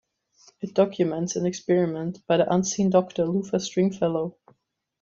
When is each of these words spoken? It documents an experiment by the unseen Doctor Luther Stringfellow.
It 0.61 0.73
documents 0.73 1.35
an 1.35 1.45
experiment 1.45 2.25
by 2.25 2.37
the 2.37 2.51
unseen 2.51 2.89
Doctor 2.89 3.23
Luther 3.27 3.59
Stringfellow. 3.59 4.35